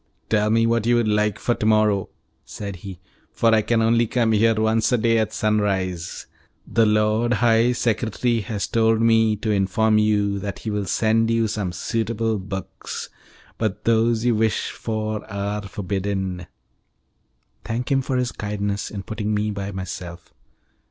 "Tell 0.31 0.49
me 0.49 0.65
what 0.65 0.87
you 0.87 0.95
would 0.95 1.07
like 1.07 1.37
for 1.37 1.53
to 1.53 1.65
morrow," 1.67 2.09
said 2.43 2.77
he, 2.77 2.99
"for 3.31 3.53
I 3.53 3.61
can 3.61 3.83
only 3.83 4.07
come 4.07 4.31
here 4.31 4.55
once 4.55 4.91
a 4.91 4.97
day 4.97 5.19
at 5.19 5.31
sunrise. 5.31 6.25
The 6.65 6.87
Lord 6.87 7.33
High 7.33 7.73
Secretary 7.73 8.39
has 8.41 8.65
told 8.65 8.99
me 8.99 9.35
to 9.35 9.51
inform 9.51 9.99
you 9.99 10.39
that 10.39 10.57
he 10.57 10.71
will 10.71 10.87
send 10.87 11.29
you 11.29 11.47
some 11.47 11.71
suitable 11.71 12.39
books, 12.39 13.11
but 13.59 13.83
those 13.83 14.25
you 14.25 14.33
wish 14.33 14.71
for 14.71 15.23
are 15.31 15.61
forbidden." 15.61 16.47
"Thank 17.63 17.91
him 17.91 18.01
for 18.01 18.17
his 18.17 18.31
kindness 18.31 18.89
in 18.89 19.03
putting 19.03 19.35
me 19.35 19.51
by 19.51 19.71
myself." 19.71 20.33